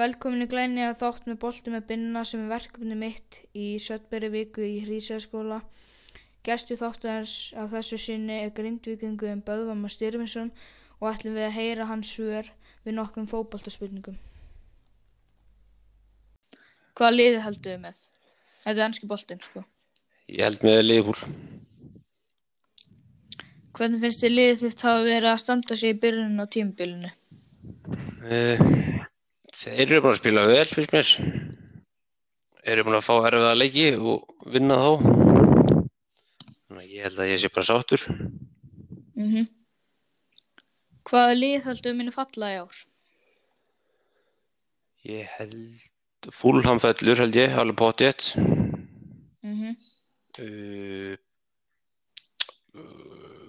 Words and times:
Velkomin 0.00 0.46
í 0.46 0.48
glæni 0.48 0.80
að 0.86 0.94
þátt 1.02 1.26
með 1.28 1.36
bolti 1.42 1.72
með 1.74 1.82
binna 1.90 2.20
sem 2.24 2.40
er 2.46 2.52
verkefni 2.54 2.96
mitt 2.96 3.42
í 3.52 3.74
Söttberi 3.84 4.30
viku 4.32 4.62
í 4.64 4.78
Hrísæðskóla. 4.86 5.58
Gæstu 6.46 6.78
þáttarins 6.80 7.50
á 7.52 7.68
þessu 7.68 7.98
sinni 8.00 8.38
er 8.46 8.54
grindvikingu 8.56 9.28
um 9.28 9.42
Böðvama 9.44 9.90
Styrfinsson 9.92 10.48
og 11.02 11.10
ætlum 11.10 11.36
við 11.36 11.48
að 11.50 11.56
heyra 11.58 11.88
hans 11.90 12.14
svör 12.14 12.48
við 12.86 12.96
nokkrum 12.96 13.28
fókbaltaspurningum. 13.28 14.16
Hvaða 16.96 17.12
liði 17.18 17.44
heldur 17.44 17.74
við 17.74 17.84
með? 17.84 18.00
Þetta 18.64 18.76
er 18.78 18.86
ennski 18.86 19.10
boltinn, 19.10 19.44
sko. 19.44 19.66
Ég 20.32 20.46
held 20.46 20.64
með 20.64 20.82
Liverpool. 20.86 21.36
Hvernig 23.76 24.00
finnst 24.06 24.24
þið 24.24 24.36
liðið 24.38 24.64
þitt 24.64 24.88
hafa 24.88 25.04
verið 25.10 25.30
að 25.34 25.40
standa 25.44 25.76
sig 25.76 25.92
í 25.92 26.00
byrjunum 26.00 26.40
á 26.40 26.46
tímabilinu? 26.56 27.12
Eh, 28.30 28.68
Þeir 29.60 29.80
eru 29.82 29.98
búin 30.00 30.14
að 30.14 30.20
spila 30.22 30.42
vel, 30.48 30.68
finnst 30.72 30.92
mér. 30.94 31.08
Þeir 32.60 32.70
eru 32.72 32.84
búin 32.86 32.96
að 32.96 33.04
fá 33.04 33.14
erfiða 33.28 33.56
leiki 33.58 33.88
og 33.98 34.46
vinna 34.54 34.76
þá. 34.80 34.92
Þannig 36.70 36.78
að 36.78 36.92
ég 36.94 37.02
held 37.04 37.18
að 37.20 37.28
ég 37.28 37.42
sé 37.42 37.50
bara 37.52 37.68
sáttur. 37.68 38.04
Mm 39.20 39.48
Hvaða 41.10 41.34
lið 41.34 41.64
heldur 41.66 41.94
minni 41.98 42.12
falla 42.14 42.48
í 42.52 42.56
ár? 42.60 42.78
Ég 45.10 45.32
held 45.36 46.28
fúlhamfellur, 46.36 47.18
held 47.20 47.36
ég, 47.36 47.56
alveg 47.58 47.76
potið. 47.80 48.30
Mm 49.44 49.76
Uh, 50.40 51.16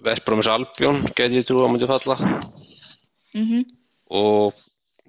Vestbrómis 0.02 0.48
Albjón 0.50 0.98
geti 1.14 1.38
ég 1.38 1.46
trú 1.46 1.60
að 1.62 1.70
myndi 1.70 1.86
falla. 1.86 2.16
-hmm. 3.32 3.62
Og 4.10 4.52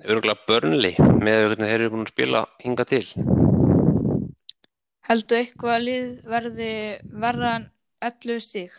örgulega 0.03 0.47
Burnley 0.47 0.95
með 0.99 1.47
hvernig 1.47 1.69
þeir 1.69 1.79
eru 1.79 1.91
búin 1.93 2.05
að 2.05 2.13
spila 2.13 2.43
hinga 2.63 2.85
til. 2.89 3.03
Heldur 5.07 5.39
eitthvað 5.39 5.75
að 5.75 5.85
lið 5.87 6.09
verði 6.31 6.71
verra 7.23 7.55
en 7.59 7.67
11 8.03 8.43
stík? 8.43 8.75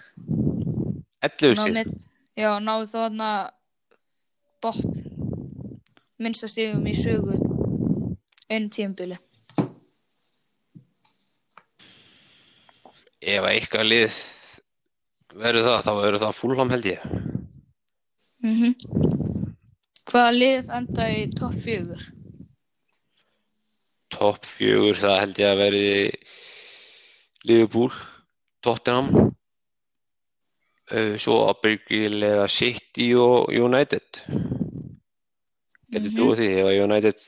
11 1.24 1.58
stíð. 1.60 1.92
Já, 2.34 2.50
náðu 2.60 2.88
þarna 2.90 3.30
botn 4.64 5.04
minnsta 6.18 6.48
stígum 6.50 6.86
í 6.88 6.94
sögu 6.98 7.38
einu 8.48 8.70
tímbili. 8.72 9.18
Ef 13.24 13.46
eitthvað 13.48 13.88
lið 13.88 14.16
verður 15.34 15.68
það, 15.68 15.84
þá 15.86 15.92
verður 16.00 16.22
það 16.24 16.40
fúlham 16.40 16.74
held 16.74 16.90
ég. 16.92 17.06
Mm 18.44 19.23
Hvaða 20.04 20.32
lið 20.36 20.72
enda 20.78 21.06
í 21.10 21.22
topp 21.32 21.54
fjögur? 21.64 22.02
Topp 24.14 24.44
fjögur, 24.46 24.98
það 25.00 25.20
held 25.22 25.40
ég 25.40 25.48
að 25.50 25.60
verði 25.62 25.94
Liverpool, 27.48 27.90
Tottenham, 28.64 29.30
uh, 30.92 31.14
svo 31.20 31.38
ábyggilega 31.50 32.44
City 32.52 33.10
og 33.18 33.48
United. 33.52 34.20
Getur 35.94 36.10
Mhm. 36.10 36.16
trúið 36.18 36.38
því 36.42 36.50
ef 36.52 36.66
að 36.68 36.82
United 36.84 37.18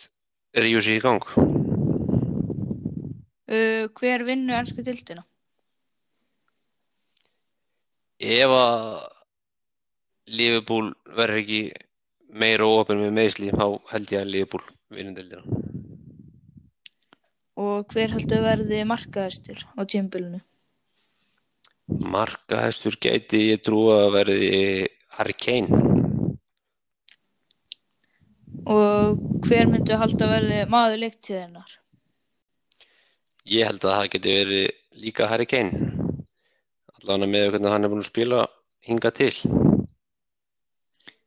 ríður 0.56 0.82
sig 0.82 0.96
í 1.00 1.02
gang. 1.04 1.22
Uh, 3.46 3.88
hver 3.94 4.24
vinnur 4.26 4.58
ennsku 4.58 4.82
dildina? 4.82 5.24
Ef 8.18 8.48
að 8.48 9.08
Liverpool 10.26 10.94
verður 11.06 11.42
ekki 11.42 11.60
meira 12.32 12.66
óöfn 12.66 13.00
með 13.00 13.14
meðsli, 13.20 13.52
þá 13.54 13.66
held 13.92 14.12
ég 14.12 14.22
að 14.22 14.32
Liverpool 14.32 14.66
vinnur 14.94 15.16
deildina. 15.16 15.62
Og 17.56 17.88
hver 17.92 18.12
heldur 18.12 18.44
verði 18.44 18.82
markaðastur 18.84 19.62
á 19.74 19.80
tímbilinu? 19.88 20.42
Markahæstur 21.86 22.96
gæti 23.00 23.44
ég 23.52 23.62
trú 23.64 23.86
að 23.94 24.08
verði 24.16 24.60
Harry 25.16 25.36
Kane. 25.38 25.80
Og 28.66 29.20
hver 29.46 29.70
myndi 29.70 29.94
halda 29.94 30.28
verði 30.28 30.64
maður 30.72 31.04
leiktíðinnar? 31.04 31.76
Ég 33.46 33.70
held 33.70 33.86
að 33.86 33.94
það 33.94 34.10
geti 34.16 34.34
verið 34.40 34.66
líka 35.04 35.30
Harry 35.30 35.46
Kane. 35.46 35.92
Allavega 36.98 37.30
með 37.30 37.48
hvernig 37.52 37.76
hann 37.76 37.86
er 37.86 37.94
búinn 37.94 38.02
að 38.02 38.10
spila 38.10 38.42
hinga 38.88 39.14
til. 39.14 39.32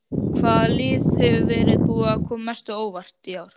Hvaða 0.09 0.69
lið 0.73 1.07
hefur 1.21 1.43
verið 1.49 1.83
búið 1.85 2.07
að 2.13 2.23
koma 2.29 2.49
mest 2.49 2.71
á 2.71 2.75
óvart 2.75 3.29
í 3.29 3.35
ár? 3.37 3.53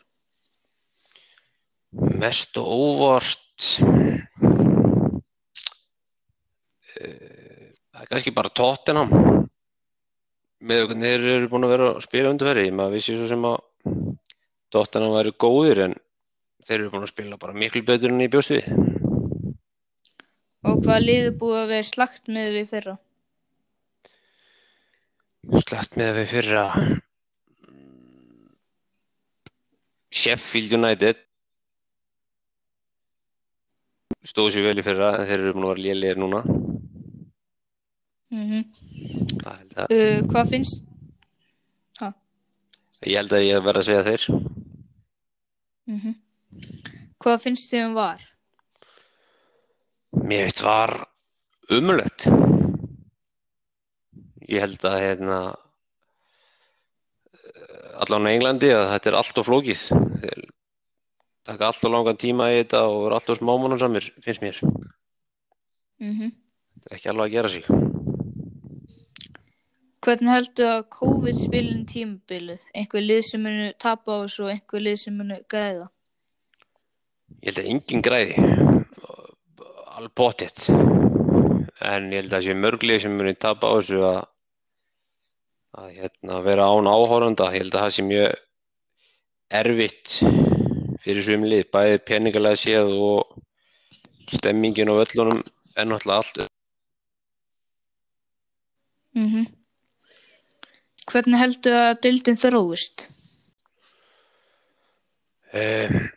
Mest 2.23 2.57
og 2.61 2.67
óvart. 2.77 3.69
Eh, 7.01 7.63
Það 7.93 8.07
er 8.07 8.09
kannski 8.09 8.33
bara 8.35 8.51
Tottenham. 8.51 9.11
Með 10.63 10.81
hvernig 10.89 11.13
þeir 11.13 11.27
eru 11.37 11.49
búin 11.53 11.67
að 11.67 11.73
vera 11.75 11.89
að 11.93 12.01
spila 12.07 12.31
undirferði. 12.33 12.73
Maður 12.75 12.97
vissi 12.97 13.15
svo 13.19 13.29
sem 13.31 13.45
að 13.47 13.59
Tottenham 14.73 15.13
væri 15.15 15.33
góðir 15.45 15.83
en 15.85 15.95
þeir 16.67 16.79
eru 16.81 16.93
búin 16.95 17.05
að 17.07 17.13
spila 17.13 17.39
bara 17.43 17.55
miklu 17.55 17.83
betur 17.87 18.11
en 18.11 18.25
ég 18.25 18.33
bjóst 18.33 18.55
við. 18.55 18.67
Og 20.67 20.83
hvaða 20.83 20.99
lið 21.05 21.29
er 21.29 21.37
búið 21.39 21.61
að 21.61 21.73
vera 21.75 21.89
slagt 21.91 22.31
með 22.33 22.57
við 22.57 22.69
fyrra? 22.73 22.97
Slætt 25.43 25.97
með 25.99 26.21
við 26.21 26.29
fyrra 26.31 26.65
Sheffield 30.13 30.75
United. 30.77 31.19
Stóðu 34.23 34.53
sér 34.55 34.69
vel 34.69 34.79
í 34.79 34.85
fyrra 34.87 35.09
en 35.17 35.27
þeir 35.27 35.41
eru 35.41 35.55
búin 35.57 35.67
að 35.67 35.73
vera 35.73 35.87
lélegir 35.89 36.21
núna. 36.23 36.43
Mm 38.33 38.63
held 39.43 39.73
að, 39.77 39.93
uh, 39.93 40.21
hvað 40.31 40.53
finnst... 40.53 40.85
Ha? 41.99 42.13
ég 43.03 43.19
held 43.19 43.35
að 43.35 43.45
ég 43.49 43.65
verð 43.67 43.83
að 43.83 43.89
segja 43.89 44.05
þeir. 44.07 44.29
Mm 45.91 46.15
Hvað 47.23 47.43
finnst 47.43 47.71
þið 47.71 47.85
um 47.89 47.93
var? 47.99 48.23
Mér 50.23 50.49
veit 50.49 50.63
var 50.63 50.97
umulett 51.71 52.27
Ég 54.53 54.61
held 54.61 54.83
að 54.85 54.99
hérna 55.01 55.37
allan 58.03 58.29
á 58.29 58.33
Englandi 58.33 58.73
að 58.75 58.91
þetta 58.95 59.11
er 59.11 59.17
allt 59.19 59.41
of 59.41 59.49
flókið. 59.49 59.85
Þeir 60.23 60.43
taka 61.49 61.69
allt 61.69 61.87
of 61.87 61.93
langan 61.93 62.21
tíma 62.21 62.51
í 62.53 62.59
þetta 62.61 62.85
og 62.91 63.07
eru 63.07 63.17
allt 63.17 63.33
of 63.33 63.41
smámanansamir 63.41 64.11
finnst 64.25 64.45
mér. 64.45 64.61
Mm 66.03 66.33
þetta 66.83 66.91
er 66.91 66.99
ekki 66.99 67.11
alveg 67.13 67.25
að 67.25 67.35
gera 67.37 67.49
sig. 67.49 67.65
Hvernig 70.03 70.33
heldur 70.35 70.67
að 70.67 70.81
COVID 70.97 71.37
spilin 71.39 71.85
tímabilið? 71.87 72.65
Einhver 72.75 73.05
lið 73.05 73.21
sem 73.29 73.45
munu 73.47 73.69
tapa 73.79 74.17
á 74.19 74.23
þessu 74.25 74.49
og 74.49 74.51
einhver 74.51 74.83
lið 74.83 74.97
sem 75.05 75.15
munu 75.15 75.39
græða? 75.47 75.87
Ég 77.39 77.53
held 77.53 77.61
að 77.63 77.71
enginn 77.71 78.03
græði. 78.03 78.35
Alveg 79.93 80.15
pottitt 80.19 80.67
en 81.83 82.11
ég 82.13 82.23
held 82.23 82.35
að 82.35 82.45
sé 82.49 82.59
mörglið 82.59 83.03
sem 83.05 83.15
muni 83.15 83.35
tapa 83.39 83.71
á 83.71 83.75
þessu 83.79 84.03
að 84.07 84.21
að 85.73 85.93
hérna, 85.97 86.41
vera 86.45 86.67
án 86.69 86.89
áhóranda 86.91 87.49
ég 87.55 87.63
held 87.63 87.77
að 87.77 87.85
það 87.85 87.95
sé 87.97 88.05
mjög 88.09 88.41
erfitt 89.63 90.17
fyrir 91.03 91.25
svim 91.25 91.47
lið 91.49 91.65
bæði 91.73 92.03
peningalega 92.09 92.61
séð 92.61 92.93
og 93.07 93.39
stemmingin 94.33 94.93
og 94.93 95.01
völlunum 95.03 95.41
er 95.77 95.89
náttúrulega 95.89 96.21
allt 96.21 96.49
Mm 99.13 99.47
Hvernig 101.13 101.41
heldur 101.41 101.75
að 101.77 101.99
deildin 102.05 102.39
þróist? 102.41 103.11
um, 105.53 106.09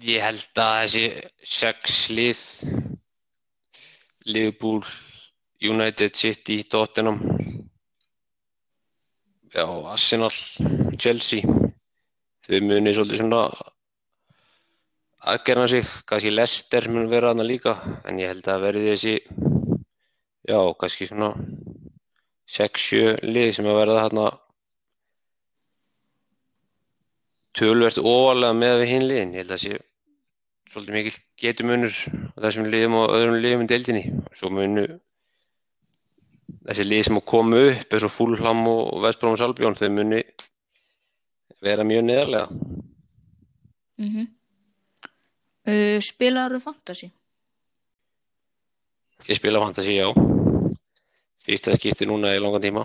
ég 0.00 0.22
held 0.24 0.60
að 0.62 0.78
þessi 0.82 1.04
sex 1.44 1.98
lið 2.08 2.42
Liverpool 4.24 4.80
United 5.62 6.16
City, 6.16 6.62
Tottenham 6.64 7.20
já, 9.52 9.64
Arsenal 9.92 10.32
Chelsea. 10.98 11.44
Þau 12.42 12.60
muni 12.66 12.92
svolítið 12.94 13.20
svona 13.22 13.42
aðgerna 15.32 15.68
sig, 15.70 15.86
kannski 16.08 16.32
Leicester 16.32 16.88
mun 16.90 17.10
vera 17.10 17.30
þarna 17.30 17.46
líka, 17.46 17.76
en 18.08 18.18
ég 18.18 18.32
held 18.32 18.48
að 18.50 18.64
verði 18.66 18.88
þessi 18.90 19.14
já, 20.48 20.58
kannski 20.80 21.06
svona 21.06 21.30
6-7 22.50 23.22
lið 23.28 23.52
sem 23.58 23.68
að 23.70 23.78
verða 23.78 24.00
þarna 24.02 24.26
tölvert 27.56 28.00
ofalega 28.00 28.58
með 28.58 28.76
við 28.80 28.92
hinn 28.94 29.08
liðin, 29.08 29.34
ég 29.36 29.44
held 29.44 29.54
að 29.54 29.62
sé 29.62 29.78
svolítið 30.72 30.96
mikil 30.96 31.14
getumunur 31.42 31.96
á 32.34 32.38
þessum 32.46 32.68
liðum 32.72 32.98
og 33.02 33.14
öðrum 33.14 33.40
liðum 33.44 33.64
í 33.66 33.70
deildinni. 33.70 34.04
Svo 34.34 34.48
munu 34.50 34.86
þessi 36.68 36.86
lið 36.86 37.02
sem 37.06 37.18
að 37.18 37.28
koma 37.32 37.62
upp 37.70 37.96
eins 37.96 38.06
og 38.06 38.14
Fulham 38.14 38.62
og 38.70 39.02
Vestbrómans 39.04 39.42
Albjón 39.44 39.78
þau 39.78 39.88
muni 39.94 40.22
vera 41.62 41.86
mjög 41.86 42.06
neðarlega. 42.06 42.46
Mm 44.02 44.28
uh, 45.68 45.98
spilaðu 46.02 46.60
fantasy? 46.62 47.10
Ég 49.28 49.38
spila 49.38 49.60
fantasy, 49.62 49.94
já. 50.00 50.08
Fyrsta 51.42 51.76
skipti 51.78 52.06
núna 52.06 52.34
í 52.34 52.40
langan 52.42 52.62
tíma. 52.62 52.82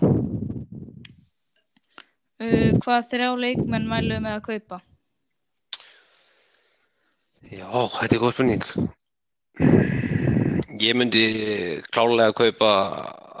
Uh, 2.38 2.70
hvað 2.78 3.08
þrjá 3.10 3.30
leikmenn 3.34 3.88
mælu 3.90 4.20
með 4.22 4.36
að 4.36 4.44
kaupa? 4.46 4.80
Já, 7.48 7.66
þetta 7.66 8.14
er 8.14 8.22
góð 8.22 8.34
spurning. 8.36 8.64
Ég 10.78 10.94
myndi 10.94 11.24
klálega 11.90 12.36
kaupa 12.38 12.70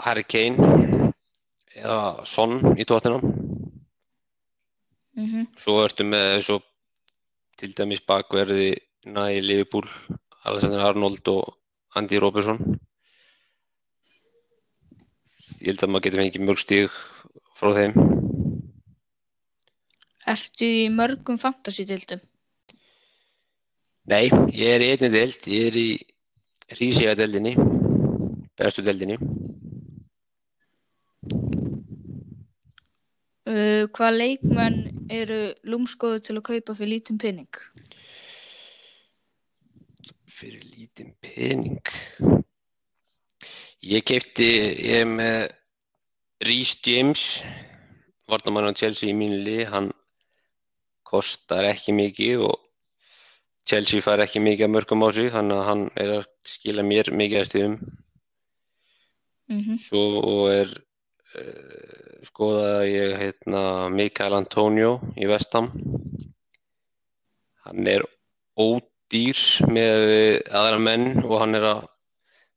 Harry 0.04 0.24
Kane 0.24 1.12
eða 1.78 2.24
Son 2.26 2.58
í 2.78 2.86
tóttinam. 2.88 3.22
Mm 5.18 5.48
Svo 5.58 5.80
ertu 5.82 6.06
með 6.06 6.42
svo 6.46 6.60
til 7.58 7.72
dæmis 7.74 8.04
bakverði 8.06 8.76
næ 9.10 9.40
Liverpool, 9.42 9.88
Alexander 10.46 10.84
Arnold 10.86 11.26
og 11.32 11.56
Andy 11.98 12.20
Robertson. 12.22 12.60
Ég 15.58 15.72
held 15.72 15.82
að 15.82 15.90
maður 15.90 16.04
getur 16.06 16.22
fengið 16.22 16.46
mörg 16.46 16.62
stíg 16.62 16.98
frá 17.58 17.72
þeim. 17.74 17.96
Ertu 20.28 20.68
í 20.68 20.86
mörgum 20.92 21.38
fantasy-dildum? 21.40 22.20
Nei, 24.08 24.28
ég 24.54 24.74
er 24.76 24.84
í 24.84 24.92
einni 24.94 25.10
deild, 25.12 25.48
ég 25.50 25.70
er 25.72 25.78
í 25.80 25.88
Rísíða 26.78 27.16
deildinni, 27.18 27.56
bestu 28.60 28.84
deildinni. 28.84 29.18
Uh, 33.48 33.86
hvað 33.96 34.16
leikmenn 34.18 34.80
eru 35.08 35.38
lúmskoðu 35.64 36.18
til 36.20 36.34
að 36.36 36.44
kaupa 36.50 36.74
fyrir 36.76 36.90
lítinn 36.92 37.20
pening? 37.22 37.60
Fyrir 40.28 40.66
lítinn 40.74 41.14
pening. 41.24 41.92
Ég 43.88 44.04
kefti, 44.04 44.44
ég 44.44 45.00
er 45.00 45.08
með 45.08 45.38
Rhys 46.44 46.74
James, 46.84 47.22
varnamann 48.28 48.68
á 48.68 48.76
Chelsea 48.76 49.08
í 49.08 49.16
mínu 49.16 49.38
lið, 49.46 49.62
hann 49.72 49.88
kostar 51.08 51.64
ekki 51.70 51.94
mikið 51.96 52.44
og 52.50 52.58
Chelsea 53.68 54.04
fær 54.04 54.20
ekki 54.26 54.42
mikið 54.44 54.66
að 54.66 54.74
mörgum 54.74 55.06
á 55.06 55.08
sig, 55.16 55.30
þannig 55.32 55.62
að 55.62 55.66
hann 55.70 55.86
er 56.04 56.12
að 56.18 56.28
skila 56.52 56.84
mér 56.84 57.10
mikið 57.16 57.40
að 57.40 57.48
stíðum. 57.48 57.78
Mm 59.48 59.80
Svo 59.80 60.04
er 60.52 60.76
skoðaði 62.28 62.92
ég 62.94 63.14
hérna 63.20 63.62
Mikael 63.92 64.36
Antonio 64.38 64.96
í 65.18 65.28
Vestam. 65.28 65.70
Hann 67.66 67.90
er 67.90 68.04
ódýr 68.58 69.42
með 69.68 70.06
aðra 70.48 70.80
menn 70.80 71.20
og 71.24 71.36
hann 71.42 71.58
er 71.58 71.68
að 71.74 71.84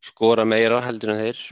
skora 0.02 0.48
meira 0.48 0.82
heldur 0.86 1.14
en 1.14 1.22
þeir. 1.26 1.44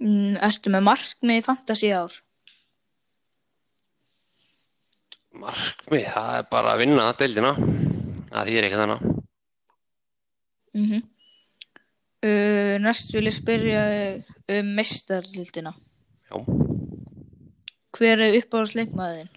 Mm, 0.00 0.34
ertu 0.40 0.72
með 0.72 0.86
markmið 0.88 1.42
í 1.42 1.44
fantasy 1.44 1.92
ár? 1.92 2.16
Markmið, 5.40 6.08
það 6.08 6.34
er 6.38 6.50
bara 6.50 6.74
að 6.74 6.82
vinna 6.86 7.12
deildina. 7.20 7.54
Það 8.30 8.50
þýr 8.50 8.66
ekki 8.66 8.80
þannig. 8.80 9.08
Mm 10.70 10.84
uh, 10.94 11.19
næst 12.78 13.12
vil 13.14 13.26
ég 13.26 13.34
spyrja 13.34 13.82
um 14.58 14.66
meistarlildina. 14.76 15.72
Já, 16.30 16.36
Hver 17.96 18.20
er 18.22 18.36
uppáhalds 18.38 18.74
leikmaðin? 18.78 19.28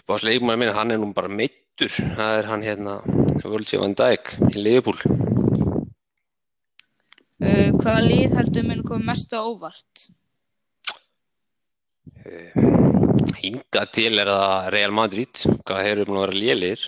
upp 0.00 0.12
á 0.12 0.14
sleikmaður 0.22 0.58
minn, 0.60 0.72
hann 0.74 0.90
er 0.94 0.98
nú 1.02 1.12
bara 1.14 1.28
meittur. 1.28 1.90
Það 1.90 2.38
er 2.38 2.46
hann 2.48 2.62
hérna, 2.62 2.94
Völdsjö 3.44 3.80
Van 3.80 3.94
Dijk 3.94 4.34
í 4.54 4.62
Liverpool. 4.62 4.96
Uh, 7.40 7.70
hvaða 7.80 8.02
lið 8.04 8.34
heldur 8.36 8.66
minn 8.68 8.82
komið 8.84 9.06
mest 9.10 9.32
á 9.32 9.40
óvart? 9.40 10.08
Hingað 13.40 13.92
til 13.96 14.18
er 14.20 14.28
það 14.28 14.68
Real 14.74 14.92
Madrid, 14.94 15.40
hvað 15.66 15.84
hefur 15.86 16.04
búin 16.10 16.18
að 16.20 16.26
vera 16.26 16.40
lélir. 16.42 16.82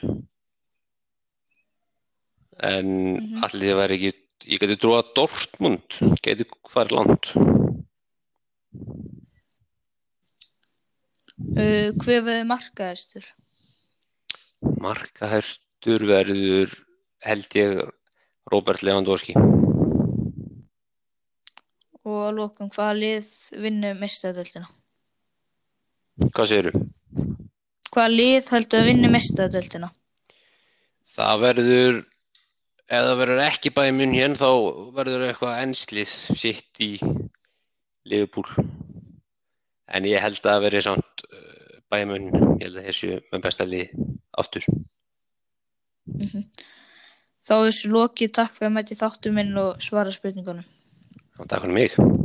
En 2.63 2.89
Mhm. 3.17 3.43
allir 3.45 3.73
þið 3.73 3.79
væri 3.81 3.97
ekki, 3.99 4.13
ég 4.47 4.63
geti 4.63 4.79
trúið 4.81 5.01
að 5.01 5.13
Dortmund 5.19 5.99
geti 6.25 6.47
farið 6.73 6.97
langt. 6.99 7.33
Uh, 11.53 11.91
hver 12.03 12.23
veði 12.27 12.45
markaðistur? 12.49 13.27
Markahæstur 14.83 16.07
verður 16.07 16.77
held 17.27 17.59
ég 17.59 17.83
Robert 18.53 18.83
Lewandowski. 18.87 19.35
Og 22.03 22.19
að 22.27 22.39
lokum, 22.41 22.71
hvaða 22.75 22.95
lið 22.99 23.29
vinnur 23.63 23.99
meistarlildina? 24.01 24.69
Hvað 26.33 26.49
segirðu? 26.51 26.87
Hvaða 27.93 28.15
lið 28.15 28.49
heldur 28.55 28.81
að 28.81 28.89
vinna 28.91 29.11
meistarlildina? 29.13 29.91
Það 31.13 31.43
verður, 31.43 31.99
ef 32.93 33.07
það 33.09 33.19
verður 33.23 33.43
ekki 33.47 33.73
bæði 33.73 33.95
mun 33.97 34.17
hér, 34.17 34.35
þá 34.41 34.51
verður 34.97 35.27
eitthvað 35.31 35.61
enslið 35.65 36.13
sitt 36.43 36.83
í 36.85 36.91
Liverpool. 38.09 38.67
En 39.93 40.09
ég 40.09 40.23
held 40.25 40.41
að 40.43 40.51
það 40.51 40.67
verði 40.67 40.85
samt 40.89 41.25
uh, 41.29 41.81
bæði 41.93 42.11
mun, 42.11 42.29
ég 42.61 42.67
held 42.67 42.83
að 42.83 42.91
þessu 42.91 43.15
með 43.33 43.45
besta 43.49 43.69
lið 43.69 43.97
aftur. 44.43 44.69
Mm 46.13 46.47
Þá 47.43 47.55
er 47.57 47.65
þessu 47.65 47.89
lokið, 47.91 48.29
takk 48.39 48.53
fyrir 48.55 48.69
að 48.69 48.75
mæti 48.77 48.97
þáttu 49.01 49.33
minn 49.35 49.57
og 49.59 49.81
svara 49.83 50.13
spurningunum. 50.15 50.63
Takk 51.41 51.65
fyrir 51.65 51.75
mig. 51.75 52.22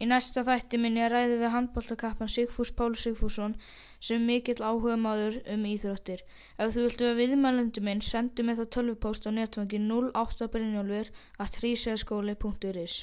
Í 0.00 0.08
næsta 0.08 0.42
þætti 0.46 0.78
minni 0.80 1.04
ræði 1.12 1.36
við 1.42 1.52
handbóltakappan 1.54 2.30
Sigfús 2.32 2.72
Pál 2.78 2.94
Sigfússon 2.96 3.58
sem 4.00 4.24
mikill 4.26 4.64
áhuga 4.64 4.96
maður 4.96 5.36
um 5.54 5.66
íþróttir. 5.68 6.24
Ef 6.56 6.72
þú 6.74 6.86
viltu 6.86 7.10
að 7.10 7.20
viðmælendu 7.20 7.84
minn, 7.84 8.00
sendu 8.00 8.46
mig 8.46 8.58
þá 8.58 8.64
tölvupóst 8.78 9.28
á 9.28 9.30
netfangi 9.36 9.82
08 9.84 10.48
brynjólfur 10.54 11.12
at 11.44 11.60
hrísæðskóli.is 11.60 12.96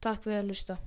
Takk 0.00 0.24
fyrir 0.24 0.42
að 0.42 0.50
lusta. 0.50 0.80